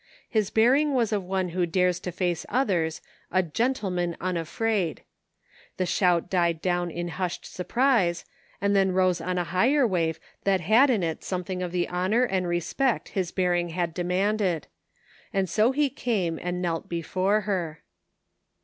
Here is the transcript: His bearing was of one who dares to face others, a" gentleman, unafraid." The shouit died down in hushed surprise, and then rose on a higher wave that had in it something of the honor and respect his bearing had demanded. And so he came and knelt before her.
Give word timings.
His 0.27 0.49
bearing 0.49 0.95
was 0.95 1.13
of 1.13 1.23
one 1.23 1.49
who 1.49 1.67
dares 1.67 1.99
to 1.99 2.11
face 2.11 2.43
others, 2.49 3.01
a" 3.31 3.43
gentleman, 3.59 4.17
unafraid." 4.19 5.03
The 5.77 5.83
shouit 5.85 6.27
died 6.27 6.59
down 6.59 6.89
in 6.89 7.07
hushed 7.07 7.45
surprise, 7.45 8.25
and 8.59 8.75
then 8.75 8.93
rose 8.93 9.21
on 9.21 9.37
a 9.37 9.43
higher 9.43 9.85
wave 9.85 10.19
that 10.43 10.59
had 10.61 10.89
in 10.89 11.03
it 11.03 11.23
something 11.23 11.61
of 11.61 11.71
the 11.71 11.87
honor 11.87 12.23
and 12.23 12.47
respect 12.47 13.09
his 13.09 13.31
bearing 13.31 13.69
had 13.69 13.93
demanded. 13.93 14.65
And 15.31 15.47
so 15.47 15.71
he 15.71 15.87
came 15.87 16.39
and 16.41 16.63
knelt 16.63 16.89
before 16.89 17.41
her. 17.41 17.83